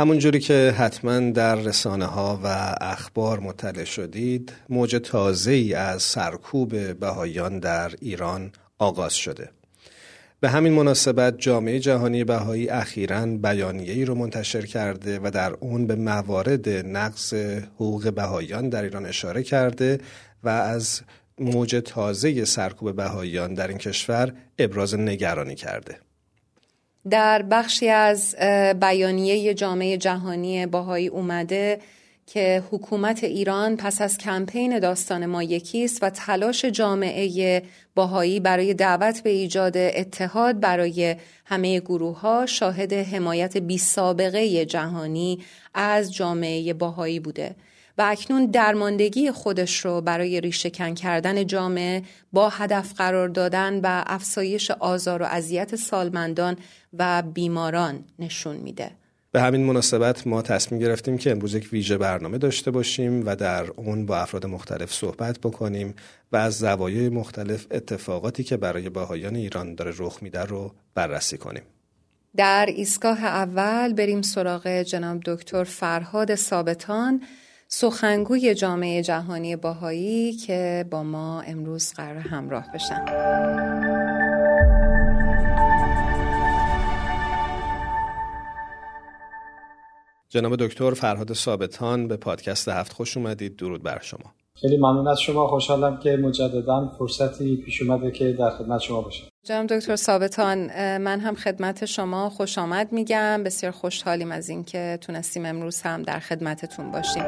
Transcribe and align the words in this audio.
همونجوری 0.00 0.40
که 0.40 0.74
حتما 0.78 1.20
در 1.30 1.54
رسانه 1.54 2.04
ها 2.06 2.40
و 2.44 2.74
اخبار 2.80 3.40
مطلع 3.40 3.84
شدید 3.84 4.52
موج 4.68 4.96
تازه 4.96 5.50
ای 5.50 5.74
از 5.74 6.02
سرکوب 6.02 6.98
بهاییان 6.98 7.58
در 7.58 7.92
ایران 8.00 8.52
آغاز 8.78 9.14
شده. 9.14 9.50
به 10.40 10.48
همین 10.48 10.72
مناسبت 10.72 11.38
جامعه 11.38 11.80
جهانی 11.80 12.24
بهایی 12.24 12.68
اخیرا 12.68 13.26
بیانیه 13.26 13.92
ای 13.92 14.04
رو 14.04 14.14
منتشر 14.14 14.66
کرده 14.66 15.20
و 15.22 15.30
در 15.30 15.52
اون 15.52 15.86
به 15.86 15.94
موارد 15.94 16.68
نقض 16.68 17.34
حقوق 17.74 18.12
بهاییان 18.12 18.68
در 18.68 18.82
ایران 18.82 19.06
اشاره 19.06 19.42
کرده 19.42 20.00
و 20.44 20.48
از 20.48 21.00
موج 21.38 21.82
تازه 21.84 22.44
سرکوب 22.44 22.96
بهاییان 22.96 23.54
در 23.54 23.68
این 23.68 23.78
کشور 23.78 24.32
ابراز 24.58 24.94
نگرانی 24.94 25.54
کرده. 25.54 26.07
در 27.10 27.42
بخشی 27.42 27.88
از 27.88 28.36
بیانیه 28.80 29.54
جامعه 29.54 29.96
جهانی 29.96 30.66
باهایی 30.66 31.06
اومده 31.06 31.78
که 32.26 32.62
حکومت 32.70 33.24
ایران 33.24 33.76
پس 33.76 34.00
از 34.00 34.18
کمپین 34.18 34.78
داستان 34.78 35.26
ما 35.26 35.42
یکیست 35.42 36.02
و 36.02 36.10
تلاش 36.10 36.64
جامعه 36.64 37.62
باهایی 37.94 38.40
برای 38.40 38.74
دعوت 38.74 39.22
به 39.22 39.30
ایجاد 39.30 39.76
اتحاد 39.76 40.60
برای 40.60 41.16
همه 41.44 41.80
گروه 41.80 42.20
ها 42.20 42.46
شاهد 42.46 42.92
حمایت 42.92 43.56
بی 43.56 43.78
سابقه 43.78 44.64
جهانی 44.64 45.38
از 45.74 46.14
جامعه 46.14 46.72
باهایی 46.72 47.20
بوده. 47.20 47.54
و 47.98 48.02
اکنون 48.06 48.46
درماندگی 48.46 49.30
خودش 49.30 49.84
رو 49.84 50.00
برای 50.00 50.40
ریشهکن 50.40 50.94
کردن 50.94 51.46
جامعه 51.46 52.02
با 52.32 52.48
هدف 52.48 52.94
قرار 52.94 53.28
دادن 53.28 53.80
و 53.80 54.04
افزایش 54.06 54.70
آزار 54.70 55.22
و 55.22 55.24
اذیت 55.24 55.76
سالمندان 55.76 56.56
و 56.98 57.22
بیماران 57.22 58.04
نشون 58.18 58.56
میده. 58.56 58.90
به 59.32 59.40
همین 59.40 59.64
مناسبت 59.64 60.26
ما 60.26 60.42
تصمیم 60.42 60.80
گرفتیم 60.80 61.18
که 61.18 61.30
امروز 61.30 61.54
یک 61.54 61.68
ویژه 61.72 61.98
برنامه 61.98 62.38
داشته 62.38 62.70
باشیم 62.70 63.26
و 63.26 63.36
در 63.36 63.70
اون 63.76 64.06
با 64.06 64.18
افراد 64.18 64.46
مختلف 64.46 64.92
صحبت 64.92 65.38
بکنیم 65.38 65.94
و 66.32 66.36
از 66.36 66.58
زوایای 66.58 67.08
مختلف 67.08 67.66
اتفاقاتی 67.70 68.44
که 68.44 68.56
برای 68.56 68.88
باهایان 68.88 69.36
ایران 69.36 69.74
داره 69.74 69.92
رخ 69.98 70.22
میده 70.22 70.42
رو 70.42 70.74
بررسی 70.94 71.38
کنیم. 71.38 71.62
در 72.36 72.66
ایستگاه 72.68 73.24
اول 73.24 73.92
بریم 73.92 74.22
سراغ 74.22 74.68
جناب 74.68 75.20
دکتر 75.24 75.64
فرهاد 75.64 76.34
ثابتان 76.34 77.22
سخنگوی 77.70 78.54
جامعه 78.54 79.02
جهانی 79.02 79.56
باهایی 79.56 80.32
که 80.32 80.84
با 80.90 81.02
ما 81.02 81.40
امروز 81.40 81.92
قرار 81.92 82.16
همراه 82.16 82.72
بشن. 82.74 83.04
جناب 90.28 90.56
دکتر 90.56 90.94
فرهاد 90.94 91.32
ثابتان 91.32 92.08
به 92.08 92.16
پادکست 92.16 92.68
هفت 92.68 92.92
خوش 92.92 93.16
اومدید. 93.16 93.56
درود 93.56 93.82
بر 93.82 93.98
شما. 94.02 94.34
خیلی 94.60 94.76
ممنون 94.76 95.08
از 95.08 95.20
شما. 95.20 95.46
خوشحالم 95.46 95.98
که 95.98 96.16
مجددا 96.16 96.92
فرصتی 96.98 97.56
پیش 97.56 97.82
اومده 97.82 98.10
که 98.10 98.32
در 98.32 98.50
خدمت 98.50 98.80
شما 98.80 99.00
باشم. 99.00 99.24
جناب 99.46 99.66
دکتر 99.66 99.96
ثابتان 99.96 100.58
من 100.98 101.20
هم 101.20 101.34
خدمت 101.34 101.84
شما 101.84 102.30
خوش 102.30 102.58
آمد 102.58 102.92
میگم. 102.92 103.42
بسیار 103.44 103.72
خوشحالیم 103.72 104.32
از 104.32 104.48
اینکه 104.48 104.98
تونستیم 105.00 105.46
امروز 105.46 105.80
هم 105.82 106.02
در 106.02 106.18
خدمتتون 106.18 106.90
باشیم. 106.90 107.24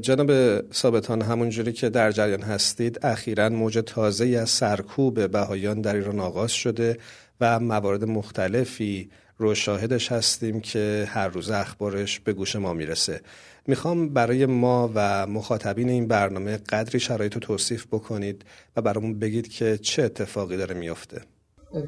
جناب 0.00 0.30
ثابتان 0.72 1.22
همونجوری 1.22 1.72
که 1.72 1.88
در 1.88 2.10
جریان 2.10 2.42
هستید 2.42 2.98
اخیرا 3.02 3.48
موج 3.48 3.82
تازه 3.86 4.26
از 4.26 4.50
سرکوب 4.50 5.30
بهایان 5.30 5.80
در 5.80 5.96
ایران 5.96 6.20
آغاز 6.20 6.52
شده 6.52 6.98
و 7.40 7.60
موارد 7.60 8.04
مختلفی 8.04 9.10
رو 9.38 9.54
شاهدش 9.54 10.12
هستیم 10.12 10.60
که 10.60 11.08
هر 11.08 11.28
روز 11.28 11.50
اخبارش 11.50 12.20
به 12.20 12.32
گوش 12.32 12.56
ما 12.56 12.72
می‌رسه. 12.72 13.20
می‌خوام 13.66 14.08
برای 14.08 14.46
ما 14.46 14.90
و 14.94 15.26
مخاطبین 15.26 15.88
این 15.88 16.08
برنامه 16.08 16.56
قدری 16.56 17.00
شرایط 17.00 17.34
رو 17.34 17.40
توصیف 17.40 17.86
بکنید 17.86 18.44
و 18.76 18.82
برامون 18.82 19.18
بگید 19.18 19.48
که 19.48 19.78
چه 19.78 20.02
اتفاقی 20.02 20.56
داره 20.56 20.74
میافته 20.74 21.22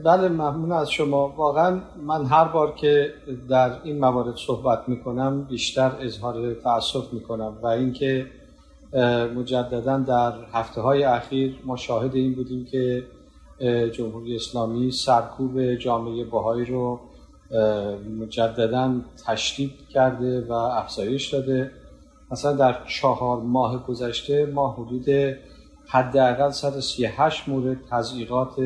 بله 0.05 0.29
ممنون 0.29 0.73
از 0.73 0.91
شما. 0.91 1.29
واقعا 1.29 1.81
من 2.03 2.27
هر 2.27 2.45
بار 2.45 2.75
که 2.75 3.13
در 3.49 3.83
این 3.85 3.99
موارد 3.99 4.37
صحبت 4.37 4.89
می‌کنم 4.89 5.45
بیشتر 5.45 5.93
اظهار 6.01 6.55
تاسف 6.55 7.13
می‌کنم 7.13 7.59
و 7.63 7.67
اینکه 7.67 8.27
مجددا 9.37 9.99
در 9.99 10.33
هفته 10.53 10.81
های 10.81 11.05
اخیر 11.05 11.59
ما 11.65 11.77
شاهد 11.77 12.15
این 12.15 12.35
بودیم 12.35 12.65
که 12.65 13.05
جمهوری 13.93 14.37
اسلامی 14.37 14.91
سرکوب 14.91 15.75
جامعه 15.75 16.25
باهایی 16.25 16.65
رو 16.65 17.01
مجددا 18.21 18.95
تشدید 19.27 19.73
کرده 19.91 20.41
و 20.41 20.53
افزایش 20.53 21.35
داده. 21.35 21.71
مثلا 22.31 22.53
در 22.53 22.77
چهار 22.87 23.41
ماه 23.41 23.87
گذشته 23.87 24.47
ما 24.47 24.71
حدود 24.71 25.37
حداقل 25.87 26.51
138 26.51 27.49
مورد 27.49 27.77
تضییقات 27.91 28.61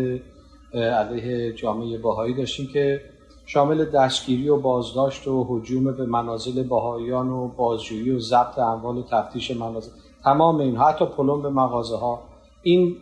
علیه 0.74 1.52
جامعه 1.52 1.98
باهایی 1.98 2.34
داشتیم 2.34 2.66
که 2.66 3.00
شامل 3.46 3.84
دستگیری 3.84 4.48
و 4.48 4.56
بازداشت 4.56 5.28
و 5.28 5.44
حجوم 5.48 5.92
به 5.92 6.06
منازل 6.06 6.62
باهایان 6.62 7.28
و 7.28 7.48
بازجویی 7.48 8.10
و 8.10 8.18
ضبط 8.18 8.58
اموال 8.58 8.98
و 8.98 9.02
تفتیش 9.02 9.50
منازل. 9.50 9.90
تمام 10.24 10.56
این 10.56 10.76
حتی 10.76 11.06
پلم 11.06 11.42
به 11.42 11.48
مغازه 11.48 11.96
ها. 11.96 12.22
این 12.62 12.96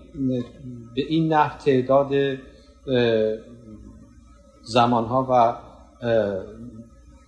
به 0.95 1.03
این 1.09 1.33
نحو 1.33 1.59
تعداد 1.59 2.39
زمان 4.63 5.05
ها 5.05 5.27
و 5.31 5.55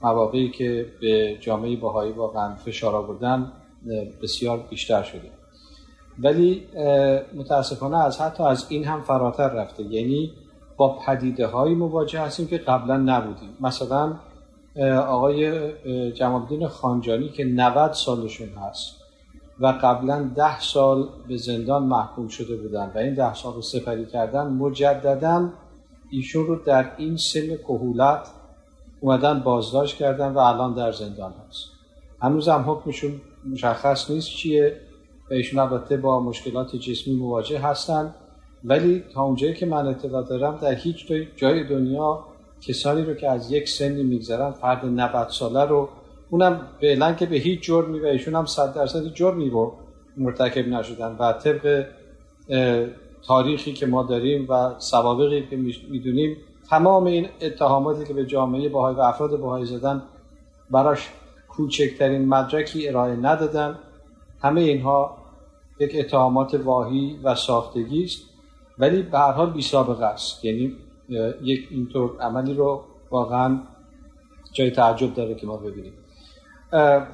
مواقعی 0.03 0.51
که 0.51 0.87
به 1.01 1.37
جامعه 1.41 1.77
باهایی 1.77 2.13
واقعا 2.13 2.55
فشار 2.55 2.97
آوردن 2.97 3.53
بسیار 4.23 4.67
بیشتر 4.71 5.03
شده. 5.03 5.31
ولی 6.19 6.67
متاسفانه 7.35 7.97
از 8.05 8.21
حتی 8.21 8.43
از 8.43 8.67
این 8.69 8.85
هم 8.85 9.03
فراتر 9.03 9.49
رفته. 9.49 9.83
یعنی 9.83 10.33
با 10.77 10.99
پدیده 11.07 11.47
های 11.47 11.75
مواجه 11.75 12.21
هستیم 12.21 12.47
که 12.47 12.59
قبلا 12.59 12.97
نبودیم. 12.97 13.57
مثلا 13.61 14.17
آقای 15.09 15.73
جمال 16.13 16.67
خانجانی 16.69 17.29
که 17.29 17.45
90 17.45 17.93
سالشون 17.93 18.49
هست 18.49 19.03
و 19.61 19.67
قبلا 19.67 20.31
ده 20.37 20.61
سال 20.61 21.09
به 21.29 21.37
زندان 21.37 21.83
محکوم 21.83 22.29
شده 22.29 22.57
بودن 22.57 22.93
و 22.95 22.99
این 22.99 23.15
ده 23.15 23.35
سال 23.35 23.55
رو 23.55 23.63
سپری 23.63 24.07
کردن 24.07 24.47
مجددا 24.47 25.49
ایشون 26.11 26.47
رو 26.47 26.57
در 26.57 26.93
این 26.97 27.17
سن 27.17 27.57
کهولت 27.57 28.29
اومدن 29.03 29.41
بازداشت 29.41 29.97
کردن 29.97 30.33
و 30.33 30.39
الان 30.39 30.75
در 30.75 30.93
زندان 30.93 31.35
هست. 31.49 31.69
هنوز 32.21 32.49
هم 32.49 32.65
حکمشون 32.71 33.21
مشخص 33.51 34.11
نیست 34.11 34.29
چیه. 34.29 34.81
و 35.31 35.35
ایشون 35.35 35.59
البته 35.59 35.97
با 35.97 36.21
مشکلات 36.21 36.77
جسمی 36.77 37.15
مواجه 37.15 37.59
هستن. 37.59 38.15
ولی 38.65 39.05
تا 39.15 39.23
اونجایی 39.23 39.55
که 39.55 39.67
من 39.67 39.87
اطلاع 39.87 40.23
دارم 40.23 40.59
در 40.63 40.75
هیچ 40.75 41.13
جای 41.37 41.65
دنیا 41.65 42.25
کسانی 42.61 43.03
رو 43.03 43.15
که 43.15 43.31
از 43.31 43.53
یک 43.53 43.69
سنی 43.69 44.03
میگذرن 44.03 44.51
فرد 44.51 44.87
90 44.87 45.29
ساله 45.29 45.65
رو 45.65 45.89
اونم 46.31 46.69
فعلا 46.81 47.13
که 47.13 47.27
به 47.27 47.37
هیچ 47.37 47.63
جرمی 47.63 48.01
و 48.01 48.07
ایشون 48.07 48.35
هم 48.35 48.47
100 48.47 48.75
درصد 48.75 49.07
جرمی 49.15 49.51
رو 49.51 49.73
مرتکب 50.17 50.69
نشدن. 50.69 51.17
و 51.19 51.33
طبق 51.33 51.87
تاریخی 53.27 53.73
که 53.73 53.87
ما 53.87 54.03
داریم 54.03 54.47
و 54.49 54.75
سوابقی 54.79 55.47
که 55.51 55.57
می‌دونیم 55.91 56.37
تمام 56.71 57.05
این 57.05 57.29
اتهاماتی 57.41 58.05
که 58.05 58.15
به 58.15 58.27
جامعه 58.27 58.69
باهای 58.69 58.95
و 58.95 59.01
افراد 59.01 59.41
باهای 59.41 59.65
زدن 59.65 60.03
براش 60.71 61.11
کوچکترین 61.49 62.29
مدرکی 62.29 62.89
ارائه 62.89 63.17
ندادن. 63.17 63.79
همه 64.41 64.61
اینها 64.61 65.17
یک 65.81 65.97
اتهامات 65.99 66.55
واهی 66.55 67.21
و 67.25 67.35
ساختگی 67.35 68.05
است. 68.05 68.23
ولی 68.79 69.03
به 69.03 69.19
هر 69.19 69.33
حال 69.33 69.51
بی 69.51 69.63
سابقه 69.63 70.05
است. 70.05 70.45
یعنی 70.45 70.77
یک 71.43 71.69
اینطور 71.71 72.17
عملی 72.21 72.55
رو 72.55 72.81
واقعا 73.11 73.61
جای 74.53 74.71
تعجب 74.71 75.15
داره 75.15 75.35
که 75.35 75.47
ما 75.47 75.57
ببینیم. 75.57 75.93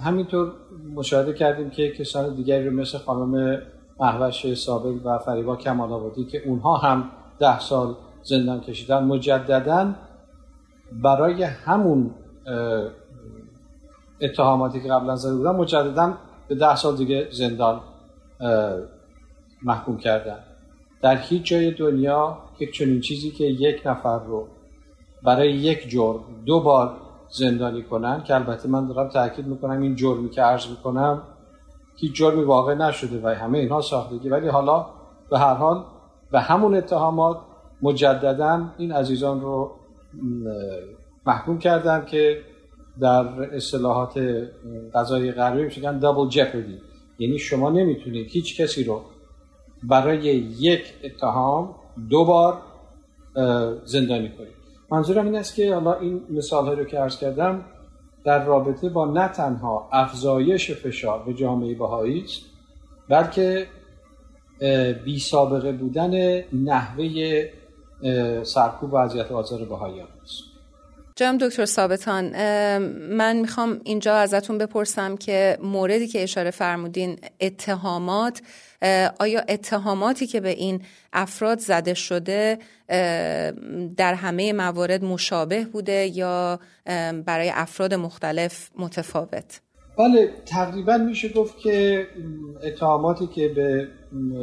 همینطور 0.01 0.53
مشاهده 0.95 1.33
کردیم 1.33 1.71
که 1.71 1.93
کسان 1.93 2.35
دیگری 2.35 2.69
رو 2.69 2.77
مثل 2.77 2.99
خانم 2.99 3.63
محوش 4.01 4.55
سابق 4.55 5.07
و 5.07 5.19
فریبا 5.19 5.57
کمال 5.57 5.93
آبادی 5.93 6.25
که 6.25 6.43
اونها 6.47 6.77
هم 6.77 7.11
ده 7.39 7.61
سال 7.61 7.95
زندان 8.23 8.61
کشیدن 8.61 9.05
مجددا 9.05 9.95
برای 10.93 11.43
همون 11.43 12.11
اتهاماتی 14.21 14.81
که 14.81 14.89
قبلا 14.89 15.17
زده 15.17 15.37
بودن 15.37 15.51
مجددا 15.51 16.15
به 16.49 16.55
ده 16.55 16.77
سال 16.77 16.97
دیگه 16.97 17.29
زندان 17.31 17.81
محکوم 19.63 19.97
کردن. 19.97 20.39
در 21.03 21.17
هیچ 21.17 21.45
جای 21.45 21.71
دنیا 21.71 22.39
یک 22.59 22.73
چنین 22.73 23.01
چیزی 23.01 23.31
که 23.31 23.45
یک 23.45 23.83
نفر 23.87 24.19
رو 24.19 24.47
برای 25.23 25.53
یک 25.53 25.89
جرم 25.89 26.21
دو 26.47 26.61
بار 26.61 26.97
زندانی 27.31 27.83
کنن 27.83 28.23
که 28.23 28.35
البته 28.35 28.69
من 28.69 28.87
دارم 28.87 29.09
تاکید 29.09 29.47
می‌کنم 29.47 29.83
این 29.83 29.97
جرمی 29.97 30.31
که 30.31 30.43
عرض 30.43 30.67
می‌کنم 30.67 31.23
هیچ 31.97 32.17
جرمی 32.17 32.45
واقع 32.45 32.75
نشده 32.75 33.21
و 33.23 33.29
همه 33.29 33.59
اینها 33.59 33.81
ساختگی 33.81 34.29
ولی 34.29 34.49
حالا 34.49 34.87
به 35.31 35.39
هر 35.39 35.55
حال 35.55 35.85
و 36.33 36.41
همون 36.41 36.75
اتهامات 36.75 37.39
مجددا 37.83 38.75
این 38.79 38.93
عزیزان 38.93 39.41
رو 39.41 39.71
محکوم 41.27 41.59
کردن 41.59 42.05
که 42.05 42.41
در 43.01 43.55
اصطلاحات 43.55 44.21
غذای 44.95 45.33
غربی 45.33 45.63
میشن 45.63 45.99
دابل 45.99 46.29
جپردی 46.29 46.79
یعنی 47.19 47.39
شما 47.39 47.71
نمی‌تونید 47.71 48.29
هیچ 48.31 48.61
کسی 48.61 48.85
رو 48.85 49.03
برای 49.83 50.25
یک 50.59 50.83
اتهام 51.05 51.75
دو 52.11 52.25
بار 52.25 52.63
زندانی 53.85 54.29
کنید. 54.29 54.59
منظورم 54.91 55.25
این 55.25 55.37
است 55.37 55.55
که 55.55 55.75
حالا 55.75 55.95
این 55.95 56.23
مثال 56.31 56.79
رو 56.79 56.85
که 56.85 56.99
عرض 56.99 57.19
کردم 57.19 57.65
در 58.25 58.45
رابطه 58.45 58.89
با 58.89 59.05
نه 59.05 59.29
تنها 59.29 59.89
افزایش 59.93 60.71
فشار 60.71 61.23
به 61.23 61.35
جامعه 61.35 61.75
بهایی 61.75 62.25
بلکه 63.09 63.67
بی 65.05 65.19
سابقه 65.19 65.73
بودن 65.73 66.43
نحوه 66.53 67.45
سرکوب 68.43 68.93
و 68.93 68.97
اذیت 68.97 69.33
آزار 69.33 69.65
بهاییان 69.65 70.09
است 70.25 70.49
جناب 71.17 71.39
دکتر 71.41 71.65
ثابتان 71.65 72.25
من 73.17 73.37
می‌خوام 73.37 73.81
اینجا 73.85 74.17
ازتون 74.17 74.59
بپرسم 74.59 75.17
که 75.17 75.59
موردی 75.63 76.09
که 76.09 76.23
اشاره 76.23 76.51
فرمودین 76.51 77.19
اتهامات 77.41 78.43
آیا 79.21 79.41
اتهاماتی 79.49 80.27
که 80.27 80.41
به 80.41 80.49
این 80.49 80.83
افراد 81.13 81.59
زده 81.59 81.95
شده 81.95 82.59
در 83.97 84.15
همه 84.15 84.53
موارد 84.53 85.05
مشابه 85.05 85.65
بوده 85.65 86.11
یا 86.17 86.61
برای 87.27 87.51
افراد 87.55 87.95
مختلف 87.95 88.71
متفاوت؟ 88.79 89.61
بله 89.99 90.33
تقریبا 90.47 90.97
میشه 90.97 91.29
گفت 91.29 91.59
که 91.59 92.07
اتهاماتی 92.63 93.27
که 93.27 93.49
به 93.49 93.89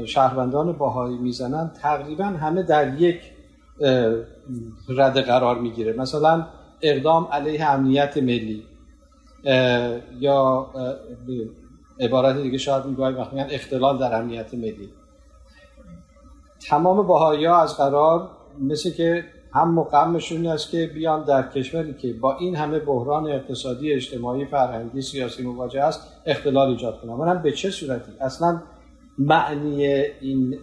شهروندان 0.05 0.71
باهایی 0.71 1.17
می‌زنن 1.17 1.71
تقریبا 1.81 2.25
همه 2.25 2.63
در 2.63 3.01
یک 3.01 3.34
رده 4.89 5.21
قرار 5.21 5.59
می‌گیره. 5.59 5.93
مثلا 5.93 6.47
اقدام 6.81 7.27
علیه 7.31 7.69
امنیت 7.69 8.17
ملی 8.17 8.63
یا 10.19 10.67
عبارت 11.99 12.37
دیگه 12.37 12.57
شاید 12.57 12.85
میگوی 12.85 13.13
وقتی 13.13 13.39
اختلال 13.39 13.97
در 13.97 14.19
امنیت 14.19 14.53
ملی. 14.53 14.89
تمام 16.69 17.07
باهایی 17.07 17.45
ها 17.45 17.61
از 17.61 17.77
قرار 17.77 18.29
مثل 18.59 18.91
که 18.91 19.25
هم 19.53 19.73
مقامشون 19.73 20.47
است 20.47 20.69
که 20.69 20.91
بیان 20.93 21.23
در 21.23 21.49
کشوری 21.49 21.93
که 21.93 22.13
با 22.13 22.37
این 22.37 22.55
همه 22.55 22.79
بحران 22.79 23.27
اقتصادی 23.27 23.93
اجتماعی 23.93 24.45
فرهنگی 24.45 25.01
سیاسی 25.01 25.43
مواجه 25.43 25.83
است 25.83 26.01
اختلال 26.25 26.69
ایجاد 26.69 27.01
کنن. 27.01 27.13
من 27.13 27.41
به 27.41 27.51
چه 27.51 27.69
صورتی؟ 27.69 28.11
اصلا 28.21 28.61
معنی 29.17 29.85
این 30.21 30.57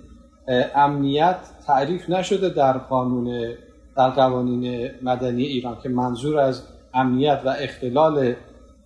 امنیت 0.75 1.37
تعریف 1.67 2.11
نشده 2.11 2.49
در 2.49 2.79
قانون 2.79 3.55
در 3.97 4.11
قوانین 4.11 4.91
مدنی 5.03 5.43
ایران 5.43 5.77
که 5.83 5.89
منظور 5.89 6.39
از 6.39 6.63
امنیت 6.95 7.43
و 7.45 7.49
اختلال 7.59 8.35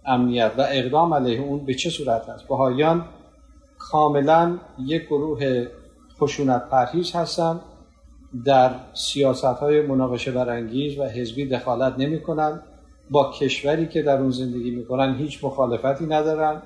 امنیت 0.07 0.53
و 0.59 0.67
اقدام 0.71 1.15
علیه 1.15 1.41
اون 1.41 1.65
به 1.65 1.75
چه 1.75 1.91
صورت 1.91 2.29
است؟ 2.29 2.49
بهایان 2.49 3.05
کاملا 3.79 4.59
یک 4.79 5.07
گروه 5.07 5.67
خشونت 6.21 6.69
پرهیز 6.69 7.13
هستند 7.13 7.61
در 8.45 8.71
سیاست 8.95 9.45
های 9.45 9.81
مناقشه 9.81 10.33
برانگیز 10.33 10.99
و 10.99 11.05
حزبی 11.05 11.47
دخالت 11.47 11.99
نمی 11.99 12.21
کنند 12.21 12.63
با 13.11 13.33
کشوری 13.33 13.87
که 13.87 14.03
در 14.03 14.19
اون 14.19 14.31
زندگی 14.31 14.71
می‌کنن 14.71 15.15
هیچ 15.15 15.45
مخالفتی 15.45 16.07
ندارن 16.07 16.63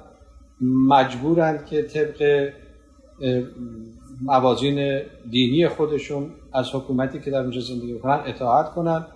مجبورند 0.60 1.66
که 1.66 1.82
طبق 1.82 2.50
موازین 4.20 5.00
دینی 5.30 5.68
خودشون 5.68 6.30
از 6.52 6.74
حکومتی 6.74 7.20
که 7.20 7.30
در 7.30 7.40
اونجا 7.40 7.60
زندگی 7.60 7.92
می‌کنن 7.92 8.20
اطاعت 8.26 8.70
کنن. 8.70 9.06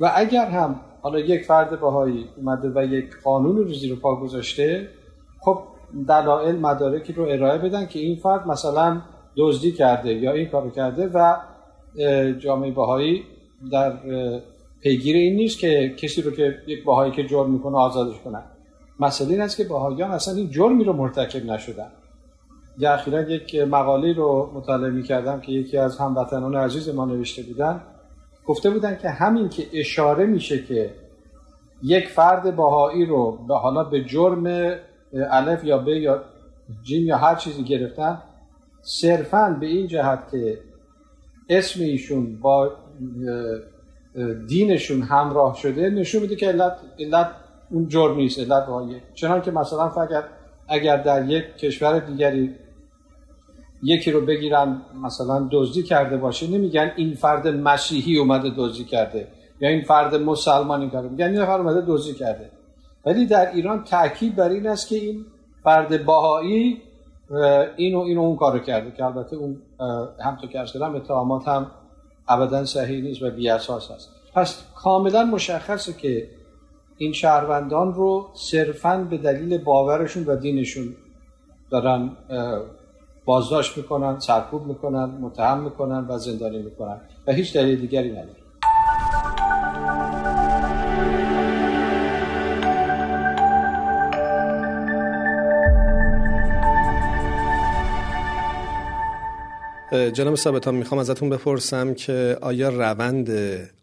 و 0.00 0.12
اگر 0.14 0.46
هم 0.46 0.80
حالا 1.02 1.18
یک 1.18 1.44
فرد 1.44 1.80
باهایی 1.80 2.24
اومده 2.36 2.72
و 2.74 2.84
یک 2.84 3.06
قانون 3.24 3.56
رو 3.56 3.74
زیر 3.74 3.94
پا 3.94 4.16
گذاشته 4.16 4.88
خب 5.40 5.58
دلایل 6.08 6.56
مدارکی 6.56 7.12
رو 7.12 7.22
ارائه 7.28 7.58
بدن 7.58 7.86
که 7.86 7.98
این 7.98 8.16
فرد 8.16 8.46
مثلا 8.46 9.00
دزدی 9.36 9.72
کرده 9.72 10.14
یا 10.14 10.32
این 10.32 10.48
کارو 10.48 10.70
کرده 10.70 11.10
و 11.14 11.36
جامعه 12.38 12.70
باهایی 12.70 13.24
در 13.72 13.92
پیگیر 14.80 15.16
این 15.16 15.36
نیست 15.36 15.58
که 15.58 15.94
کسی 15.96 16.22
رو 16.22 16.30
که 16.30 16.58
یک 16.66 16.84
باهایی 16.84 17.12
که 17.12 17.24
جرم 17.24 17.50
می‌کنه 17.50 17.76
آزادش 17.76 18.20
کنن 18.24 18.42
مسئله 19.00 19.30
این 19.30 19.40
است 19.40 19.56
که 19.56 19.64
باهایان 19.64 20.10
اصلا 20.10 20.34
این 20.34 20.50
جرمی 20.50 20.84
رو 20.84 20.92
مرتکب 20.92 21.44
نشدن. 21.44 21.90
یا 22.78 22.94
اخیرا 22.94 23.20
یک 23.20 23.54
مقاله 23.54 24.12
رو 24.12 24.50
مطالعه 24.54 24.90
می 24.90 25.02
کردم 25.02 25.40
که 25.40 25.52
یکی 25.52 25.78
از 25.78 25.98
هموطنان 25.98 26.54
عزیز 26.56 26.88
ما 26.88 27.04
نوشته 27.04 27.42
بودن. 27.42 27.80
گفته 28.46 28.70
بودن 28.70 28.98
که 29.02 29.08
همین 29.08 29.48
که 29.48 29.66
اشاره 29.72 30.26
میشه 30.26 30.62
که 30.62 30.90
یک 31.82 32.08
فرد 32.08 32.56
باهایی 32.56 33.06
رو 33.06 33.38
به 33.48 33.54
حالا 33.56 33.84
به 33.84 34.04
جرم 34.04 34.74
الف 35.12 35.64
یا 35.64 35.78
ب 35.78 35.88
یا 35.88 36.22
جیم 36.82 37.06
یا 37.06 37.16
هر 37.16 37.34
چیزی 37.34 37.64
گرفتن 37.64 38.22
صرفا 38.82 39.56
به 39.60 39.66
این 39.66 39.86
جهت 39.86 40.30
که 40.30 40.58
اسم 41.48 41.80
ایشون 41.80 42.40
با 42.40 42.70
دینشون 44.48 45.02
همراه 45.02 45.56
شده 45.56 45.90
نشون 45.90 46.22
میده 46.22 46.36
که 46.36 46.48
علت, 46.48 46.76
علت 46.98 47.30
اون 47.70 47.88
جرم 47.88 48.16
نیست 48.16 48.38
علت 48.38 48.66
باهاییه 48.66 49.02
چنان 49.14 49.42
که 49.42 49.50
مثلا 49.50 49.88
فقط 49.88 50.24
اگر 50.70 50.96
در 50.96 51.30
یک 51.30 51.56
کشور 51.56 51.98
دیگری 51.98 52.54
یکی 53.82 54.10
رو 54.10 54.20
بگیرن 54.26 54.82
مثلا 55.02 55.48
دزدی 55.52 55.82
کرده 55.82 56.16
باشه 56.16 56.46
نمیگن 56.46 56.92
این 56.96 57.14
فرد 57.14 57.48
مسیحی 57.48 58.18
اومده 58.18 58.50
دزدی 58.56 58.84
کرده 58.84 59.28
یا 59.60 59.68
این 59.68 59.82
فرد 59.82 60.14
مسلمانی 60.14 60.90
کرده 60.90 61.08
میگن 61.08 61.26
این 61.26 61.46
فرد 61.46 61.60
اومده 61.60 61.84
دزدی 61.88 62.14
کرده. 62.14 62.50
ولی 63.06 63.26
در 63.26 63.52
ایران 63.52 63.84
تاکید 63.84 64.36
بر 64.36 64.48
این 64.48 64.66
است 64.66 64.88
که 64.88 64.96
این 64.96 65.24
فرد 65.64 66.04
باهایی 66.04 66.82
اینو 67.76 67.98
اینو 67.98 68.20
اون 68.20 68.36
کارو 68.36 68.58
کرده 68.58 68.90
که 68.90 69.04
البته 69.04 69.36
اون 69.36 69.56
تو 70.40 70.46
که 70.46 70.60
ارز 70.60 70.72
کردم 70.72 70.94
اتهامات 70.94 71.48
هم 71.48 71.70
ابدا 72.28 72.64
صحیح 72.64 73.02
نیست 73.02 73.22
و 73.22 73.30
بی 73.30 73.48
اساس 73.48 73.90
است. 73.90 74.10
پس 74.34 74.64
کاملا 74.74 75.24
مشخصه 75.24 75.92
که 75.92 76.28
این 77.02 77.12
شهروندان 77.12 77.94
رو 77.94 78.28
صرفا 78.34 79.06
به 79.10 79.18
دلیل 79.18 79.58
باورشون 79.58 80.24
و 80.24 80.36
دینشون 80.36 80.96
دارن 81.70 82.10
بازداشت 83.24 83.76
می‌کنن 83.76 84.18
سرکوب 84.18 84.66
می‌کنن 84.66 85.04
متهم 85.04 85.62
می‌کنن 85.62 86.06
و 86.08 86.18
زندانی 86.18 86.62
می‌کنن 86.62 87.00
و 87.26 87.32
هیچ 87.32 87.54
دلیل 87.54 87.80
دیگری 87.80 88.10
نداره. 88.10 88.40
جناب 100.10 100.34
ثابتان 100.34 100.74
می‌خوام 100.74 101.00
ازتون 101.00 101.30
بپرسم 101.30 101.94
که 101.94 102.38
آیا 102.40 102.68
روند 102.68 103.30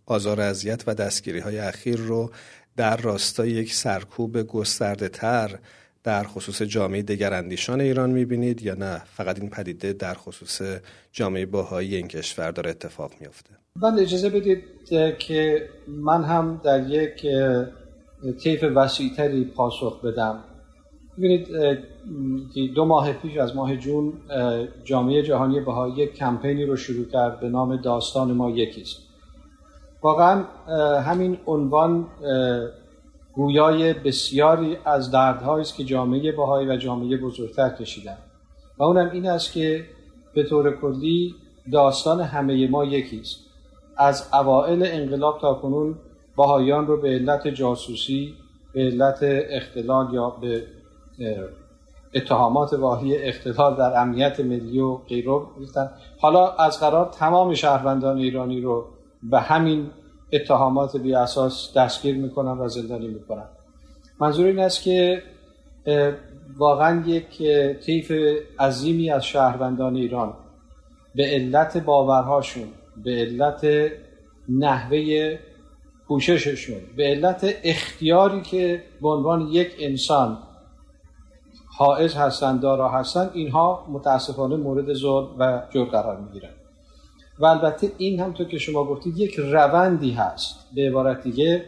آزار 0.06 0.42
اذیت 0.42 0.84
و 0.88 0.96
دستگیری 0.96 1.40
های 1.40 1.60
اخیر 1.60 1.98
رو 1.98 2.30
در 2.78 2.98
راستای 2.98 3.50
یک 3.50 3.74
سرکوب 3.74 4.42
گسترده 4.42 5.10
تر 5.10 5.60
در 6.04 6.24
خصوص 6.24 6.62
جامعه 6.62 7.02
دگراندیشان 7.02 7.82
ایران 7.82 8.10
می‌بینید 8.10 8.62
یا 8.62 8.74
نه؟ 8.74 9.02
فقط 9.06 9.40
این 9.40 9.50
پدیده 9.50 9.94
در 9.94 10.14
خصوص 10.14 10.62
جامعه 11.12 11.46
باهایی 11.46 11.96
این 11.96 12.08
کشور 12.08 12.52
داره 12.52 12.70
اتفاق 12.70 13.12
میافته. 13.20 13.50
من 13.76 14.00
اجازه 14.00 14.30
بدید 14.30 14.64
که 15.20 15.70
من 15.88 16.24
هم 16.24 16.62
در 16.64 16.90
یک 16.90 17.26
طیف 18.44 18.64
وسیعتری 18.76 19.46
پاسخ 19.46 20.02
بدم. 20.02 20.44
ببینید 21.18 21.48
دو 22.76 22.86
ماه 22.86 23.14
پیش 23.14 23.38
از 23.38 23.56
ماه 23.56 23.76
جون 23.76 24.14
جامعه 24.84 25.24
جهانی 25.24 25.60
بهایی 25.62 25.94
یک 25.96 26.14
کمپینی 26.14 26.66
رو 26.66 26.76
شروع 26.76 27.06
کرد 27.06 27.40
به 27.40 27.50
نام 27.50 27.82
داستان 27.82 28.32
ما 28.32 28.50
یکیست. 28.50 29.07
واقعا 30.02 30.44
همین 31.00 31.38
عنوان 31.48 32.06
گویای 33.34 33.94
بسیاری 33.94 34.78
از 34.86 35.12
دردهایی 35.12 35.62
است 35.62 35.76
که 35.76 35.84
جامعه 35.84 36.32
بهایی 36.32 36.68
و 36.68 36.78
جامعه 36.78 37.18
بزرگتر 37.18 37.70
کشیدن. 37.70 38.18
و 38.78 38.84
اونم 38.84 39.10
این 39.14 39.30
است 39.30 39.52
که 39.52 39.86
به 40.34 40.44
طور 40.44 40.82
کلی 40.82 41.36
داستان 41.72 42.22
همه 42.22 42.68
ما 42.68 42.86
یکی 42.86 43.20
است. 43.20 43.38
از 43.98 44.30
اوائل 44.34 44.84
انقلاب 44.88 45.40
تا 45.42 45.54
کنون 45.54 45.96
بهاییان 46.38 46.88
رو 46.88 47.02
به 47.02 47.10
علت 47.10 47.48
جاسوسی 47.48 48.34
به 48.74 48.82
علت 48.82 49.20
اختلال 49.50 50.14
یا 50.14 50.30
به 50.30 50.64
اتهامات 52.14 52.74
واهی 52.74 53.18
اختلال 53.18 53.76
در 53.76 54.02
امنیت 54.02 54.40
ملی 54.40 54.80
و 54.80 54.96
غیره 54.96 55.42
حالا 56.20 56.52
از 56.52 56.80
قرار 56.80 57.06
تمام 57.06 57.54
شهروندان 57.54 58.18
ایرانی 58.18 58.62
رو 58.62 58.86
به 59.24 59.40
همین 59.40 59.90
اتهامات 60.34 60.98
بی 60.98 61.16
اساس 61.16 61.74
دستگیر 61.78 62.16
می‌کنن 62.16 62.52
و 62.52 62.68
زندانی 62.68 63.08
می‌کنن 63.08 63.46
منظور 64.20 64.46
این 64.46 64.60
است 64.60 64.82
که 64.82 65.24
واقعا 66.58 67.04
یک 67.06 67.44
طیف 67.86 68.12
عظیمی 68.60 69.12
از 69.12 69.26
شهروندان 69.26 69.96
ایران 69.96 70.34
به 71.16 71.26
علت 71.26 71.78
باورهاشون 71.78 72.68
به 73.04 73.12
علت 73.12 73.92
نحوه 74.50 75.38
پوشششون 76.08 76.82
به 76.98 77.04
علت 77.04 77.56
اختیاری 77.64 78.42
که 78.42 78.84
به 79.02 79.10
عنوان 79.10 79.42
یک 79.42 79.76
انسان 79.80 80.38
حائز 81.78 82.16
هستند 82.16 82.62
دارا 82.62 82.90
هستند 82.90 83.32
اینها 83.34 83.88
متاسفانه 83.90 84.56
مورد 84.56 84.94
ظلم 84.94 85.28
و 85.40 85.62
جور 85.70 85.88
قرار 85.88 86.20
می‌گیرن. 86.20 86.50
و 87.40 87.46
البته 87.46 87.92
این 87.98 88.20
هم 88.20 88.34
تو 88.34 88.44
که 88.44 88.58
شما 88.58 88.84
گفتید 88.84 89.18
یک 89.18 89.36
روندی 89.36 90.12
هست. 90.12 90.56
به 90.76 90.88
عبارت 90.88 91.24
دیگه 91.24 91.66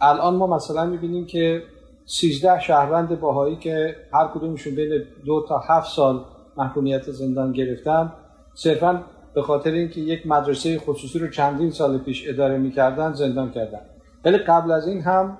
الان 0.00 0.34
ما 0.34 0.46
مثلا 0.46 0.86
می‌بینیم 0.86 1.26
که 1.26 1.62
13 2.06 2.60
شهروند 2.60 3.20
باهایی 3.20 3.56
که 3.56 3.96
هر 4.12 4.28
کدومشون 4.34 4.74
بین 4.74 5.02
دو 5.26 5.44
تا 5.48 5.58
هفت 5.58 5.90
سال 5.90 6.24
محکومیت 6.56 7.10
زندان 7.10 7.52
گرفتن 7.52 8.12
صرفا 8.54 9.04
به 9.34 9.42
خاطر 9.42 9.70
اینکه 9.70 10.00
یک 10.00 10.26
مدرسه 10.26 10.78
خصوصی 10.78 11.18
رو 11.18 11.30
چندین 11.30 11.70
سال 11.70 11.98
پیش 11.98 12.28
اداره 12.28 12.58
می‌کردن 12.58 13.12
زندان 13.12 13.50
کردن. 13.50 13.80
ولی 14.24 14.38
قبل 14.38 14.70
از 14.70 14.88
این 14.88 15.02
هم 15.02 15.38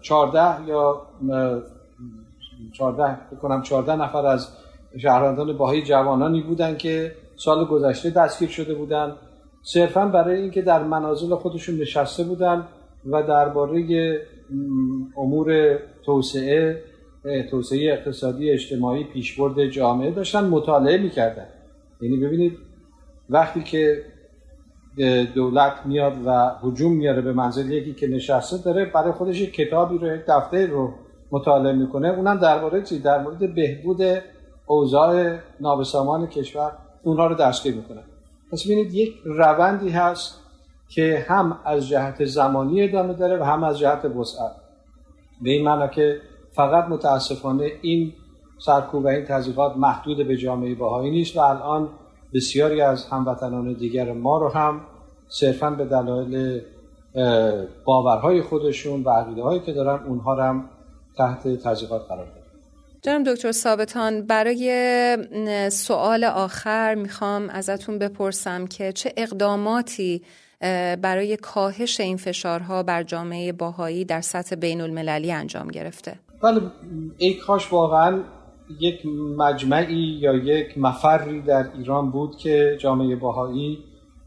14 0.00 0.68
یا 0.68 1.02
14 2.72 3.18
بکنم 3.32 3.62
14 3.62 3.96
نفر 3.96 4.26
از 4.26 4.48
شهروندان 4.98 5.56
باهایی 5.56 5.82
جوانانی 5.82 6.42
بودن 6.42 6.76
که 6.76 7.14
سال 7.36 7.64
گذشته 7.64 8.10
دستگیر 8.10 8.48
شده 8.48 8.74
بودن. 8.74 9.12
صرفا 9.62 10.06
برای 10.06 10.40
اینکه 10.40 10.62
در 10.62 10.82
منازل 10.82 11.34
خودشون 11.34 11.74
نشسته 11.80 12.24
بودن 12.24 12.68
و 13.06 13.22
درباره 13.22 14.20
امور 15.16 15.78
توسعه 16.04 16.82
توسعه 17.50 17.92
اقتصادی 17.92 18.50
اجتماعی 18.50 19.04
پیشبرد 19.04 19.66
جامعه 19.66 20.10
داشتن 20.10 20.44
مطالعه 20.44 20.98
می‌کردن. 20.98 21.46
یعنی 22.00 22.16
ببینید 22.16 22.58
وقتی 23.30 23.62
که 23.62 24.02
دولت 25.34 25.72
میاد 25.84 26.12
و 26.26 26.50
حجوم 26.62 26.92
میاره 26.92 27.22
به 27.22 27.32
منزل 27.32 27.70
یکی 27.70 27.94
که 27.94 28.08
نشسته 28.08 28.58
داره 28.64 28.84
برای 28.84 29.12
خودش 29.12 29.40
یک 29.40 29.54
کتابی 29.54 29.98
رو 29.98 30.16
یک 30.16 30.22
دفتر 30.28 30.66
رو 30.66 30.92
مطالعه 31.30 31.72
می‌کنه. 31.72 32.08
اونم 32.08 32.38
درباره 32.38 32.82
چی؟ 32.82 32.98
در 32.98 33.22
مورد 33.22 33.54
بهبود 33.54 34.00
اوضاع 34.66 35.36
نابسامان 35.60 36.26
کشور. 36.26 36.72
اونها 37.06 37.26
رو 37.26 37.34
دستگیر 37.34 37.74
می‌کنه. 37.74 38.02
پس 38.52 38.64
ببینید 38.64 38.94
یک 38.94 39.14
روندی 39.24 39.90
هست 39.90 40.40
که 40.88 41.24
هم 41.28 41.58
از 41.64 41.88
جهت 41.88 42.24
زمانی 42.24 42.82
ادامه 42.82 43.14
داره 43.14 43.36
و 43.36 43.42
هم 43.42 43.64
از 43.64 43.78
جهت 43.78 44.04
وسعت. 44.04 44.52
به 45.42 45.50
این 45.50 45.64
معنی 45.64 45.88
که 45.94 46.20
فقط 46.52 46.88
متاسفانه 46.88 47.72
این 47.82 48.12
سرکوب 48.58 49.04
و 49.04 49.08
این 49.08 49.24
تضییقات 49.24 49.76
محدود 49.76 50.28
به 50.28 50.36
جامعه 50.36 50.74
باهایی 50.74 51.10
نیست 51.10 51.36
و 51.36 51.40
الان 51.40 51.88
بسیاری 52.34 52.80
از 52.80 53.06
هموطنان 53.06 53.72
دیگر 53.72 54.12
ما 54.12 54.38
رو 54.38 54.48
هم 54.48 54.80
صرفا 55.28 55.70
به 55.70 55.84
دلایل 55.84 56.60
باورهای 57.84 58.42
خودشون 58.42 59.02
و 59.02 59.10
عقیده 59.10 59.42
هایی 59.42 59.60
که 59.60 59.72
دارن 59.72 60.06
اونها 60.06 60.34
رو 60.34 60.42
هم 60.42 60.64
تحت 61.16 61.48
تضییقات 61.48 62.08
قرار 62.08 62.26
جناب 63.06 63.22
دکتر 63.22 63.52
ثابتان 63.52 64.22
برای 64.22 65.68
سوال 65.70 66.24
آخر 66.24 66.94
می‌خوام 66.94 67.50
ازتون 67.50 67.98
بپرسم 67.98 68.66
که 68.66 68.92
چه 68.92 69.12
اقداماتی 69.16 70.22
برای 71.02 71.36
کاهش 71.36 72.00
این 72.00 72.16
فشارها 72.16 72.82
بر 72.82 73.02
جامعه 73.02 73.52
باهایی 73.52 74.04
در 74.04 74.20
سطح 74.20 74.56
بین 74.56 74.80
المللی 74.80 75.32
انجام 75.32 75.68
گرفته؟ 75.68 76.18
بله 76.42 76.60
ای 77.18 77.34
کاش 77.34 77.72
واقعا 77.72 78.22
یک 78.80 79.06
مجمعی 79.36 80.18
یا 80.20 80.34
یک 80.34 80.78
مفری 80.78 81.42
در 81.42 81.68
ایران 81.78 82.10
بود 82.10 82.36
که 82.36 82.76
جامعه 82.80 83.16
باهایی 83.16 83.78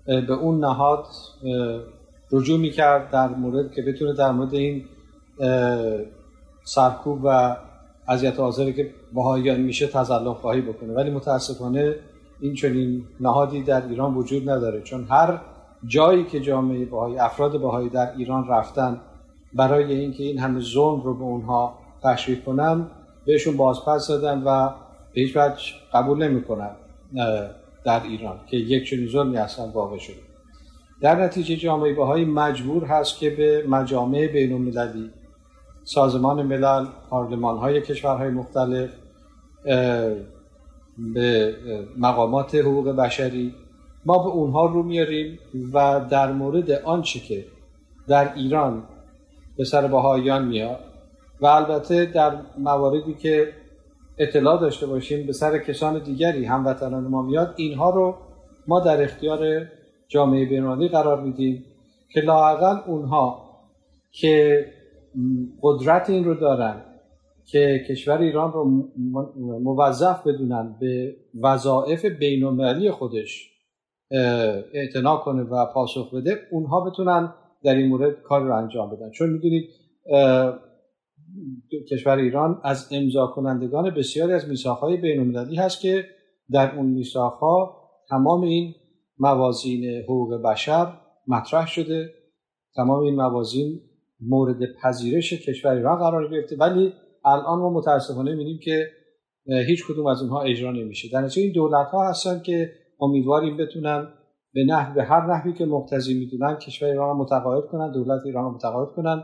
به 0.05 0.33
اون 0.33 0.59
نهاد 0.59 1.05
رجوع 2.31 2.59
می‌کرد 2.59 3.11
در 3.11 3.27
مورد 3.27 3.71
که 3.71 3.81
بتونه 3.81 4.13
در 4.13 4.31
مورد 4.31 4.53
این 4.53 4.85
سرکوب 6.63 7.19
و 7.23 7.57
اذیت 8.09 8.39
آزاری 8.39 8.73
که 8.73 8.89
باهاییان 9.13 9.59
میشه 9.59 9.87
تظلم 9.87 10.33
خواهی 10.33 10.61
بکنه. 10.61 10.93
ولی 10.93 11.09
متاسفانه 11.09 11.95
این 12.41 12.53
چنین 12.53 13.03
نهادی 13.19 13.63
در 13.63 13.87
ایران 13.87 14.13
وجود 14.13 14.49
نداره. 14.49 14.81
چون 14.81 15.07
هر 15.09 15.41
جایی 15.85 16.23
که 16.23 16.39
جامعه 16.39 16.85
باهایی 16.85 17.19
افراد 17.19 17.57
باهایی 17.57 17.89
در 17.89 18.15
ایران 18.17 18.47
رفتن 18.47 19.01
برای 19.53 19.93
اینکه 19.93 20.23
این 20.23 20.39
همه 20.39 20.59
ظلم 20.59 21.01
رو 21.01 21.13
به 21.13 21.23
اونها 21.23 21.77
تشریح 22.03 22.39
کنن 22.45 22.87
بهشون 23.25 23.57
بازپس 23.57 24.07
دادن 24.07 24.43
و 24.43 24.69
به 25.13 25.21
هیچ 25.21 25.37
وجه 25.37 25.63
قبول 25.93 26.23
نمی‌کنن 26.23 26.71
در 27.83 28.03
ایران 28.03 28.39
که 28.47 28.57
یک 28.57 28.89
چنین 28.89 29.07
ظلمی 29.07 29.37
اصلا 29.37 29.67
واقع 29.67 29.97
شده. 29.97 30.15
در 31.01 31.23
نتیجه 31.23 31.55
جامعه 31.55 31.93
باهایی 31.93 32.25
مجبور 32.25 32.85
هست 32.85 33.19
که 33.19 33.29
به 33.29 33.65
مجامع 33.67 34.27
بین 34.27 34.53
المللی 34.53 35.11
سازمان 35.93 36.43
ملل 36.43 36.85
پارلمان 37.09 37.57
های 37.57 37.81
کشورهای 37.81 38.29
مختلف 38.29 38.89
به 41.13 41.55
مقامات 41.97 42.55
حقوق 42.55 42.89
بشری 42.89 43.53
ما 44.05 44.23
به 44.23 44.29
اونها 44.29 44.65
رو 44.65 44.83
میاریم 44.83 45.39
و 45.73 46.05
در 46.09 46.31
مورد 46.31 46.71
آنچه 46.71 47.19
که 47.19 47.45
در 48.07 48.33
ایران 48.33 48.83
به 49.57 49.63
سر 49.63 49.87
بهاییان 49.87 50.47
میاد 50.47 50.79
و 51.41 51.45
البته 51.45 52.05
در 52.05 52.37
مواردی 52.57 53.13
که 53.13 53.53
اطلاع 54.17 54.61
داشته 54.61 54.85
باشیم 54.85 55.27
به 55.27 55.33
سر 55.33 55.57
کسان 55.57 56.03
دیگری 56.03 56.45
هموطنان 56.45 57.03
ما 57.03 57.21
میاد 57.21 57.53
اینها 57.57 57.89
رو 57.89 58.15
ما 58.67 58.79
در 58.79 59.03
اختیار 59.03 59.67
جامعه 60.07 60.45
بینالمللی 60.45 60.87
قرار 60.87 61.21
میدیم 61.21 61.65
که 62.13 62.21
لاقل 62.21 62.77
اونها 62.85 63.49
که 64.11 64.65
قدرت 65.61 66.09
این 66.09 66.25
رو 66.25 66.33
دارن 66.33 66.85
که 67.45 67.85
کشور 67.89 68.17
ایران 68.17 68.53
رو 68.53 68.65
موظف 69.63 70.27
بدونن 70.27 70.75
به 70.79 71.15
وظایف 71.43 72.05
بین 72.05 72.91
خودش 72.91 73.49
اعتنا 74.73 75.17
کنه 75.17 75.43
و 75.43 75.65
پاسخ 75.65 76.13
بده 76.13 76.39
اونها 76.51 76.89
بتونن 76.89 77.33
در 77.63 77.75
این 77.75 77.87
مورد 77.87 78.21
کار 78.21 78.41
رو 78.41 78.55
انجام 78.55 78.89
بدن. 78.89 79.09
چون 79.11 79.29
می‌دونید 79.29 79.69
کشور 81.91 82.17
ایران 82.17 82.61
از 82.63 82.89
امضا 82.91 83.27
کنندگان 83.27 83.89
بسیاری 83.89 84.33
از 84.33 84.49
میثاقهای 84.49 84.97
بین 84.97 85.35
هست 85.35 85.81
که 85.81 86.05
در 86.51 86.75
اون 86.75 86.85
میثاقها 86.85 87.79
تمام 88.09 88.41
این 88.41 88.73
موازین 89.17 90.03
حقوق 90.03 90.41
بشر 90.41 90.93
مطرح 91.27 91.67
شده. 91.67 92.13
تمام 92.75 93.03
این 93.03 93.15
موازین 93.15 93.81
مورد 94.21 94.73
پذیرش 94.81 95.33
کشور 95.33 95.71
ایران 95.71 95.99
قرار 95.99 96.31
گرفته. 96.31 96.55
ولی 96.55 96.93
الان 97.25 97.59
ما 97.59 97.69
متاسفانه 97.69 98.31
می‌بینیم 98.31 98.59
که 98.63 98.87
هیچ 99.67 99.87
کدوم 99.87 100.05
از 100.05 100.21
اونها 100.21 100.41
اجرا 100.41 100.71
نمیشه. 100.71 101.09
در 101.13 101.21
نتیجه 101.21 101.41
این 101.41 101.53
دولت 101.53 101.87
ها 101.87 102.09
هستن 102.09 102.39
که 102.39 102.71
امیدواریم 103.01 103.57
بتونن 103.57 104.07
به 104.53 104.63
نحو 104.63 104.93
به 104.93 105.03
هر 105.03 105.33
نحوی 105.33 105.53
که 105.53 105.65
مقتضی 105.65 106.19
می‌دونن 106.19 106.55
کشور 106.55 106.89
ایران 106.89 107.17
متقاعد 107.17 107.63
کنن 107.71 107.91
دولت 107.91 108.25
ایران 108.25 108.51
متقاعد 108.51 108.89
کنن 108.89 109.23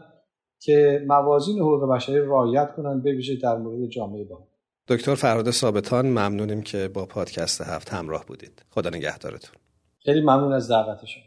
که 0.60 1.06
موازین 1.08 1.60
حقوق 1.60 1.90
بشری 1.96 2.20
رعایت 2.20 2.76
کنن 2.76 3.02
به 3.02 3.12
ویژه 3.12 3.36
در 3.36 3.58
مورد 3.58 3.90
جامعه 3.90 4.24
با 4.24 4.48
دکتر 4.88 5.16
فراد 5.16 5.52
ثابتان 5.52 6.06
ممنونیم 6.06 6.62
که 6.62 6.88
با 6.88 7.06
پادکست 7.06 7.62
هفت 7.62 7.94
همراه 7.94 8.26
بودید. 8.26 8.66
خدا 8.70 8.90
نگهدارتون. 8.90 9.56
خیلی 10.06 10.22
ممنون 10.22 10.54
از 10.54 10.72
دعوت 10.72 11.06
شما 11.06 11.24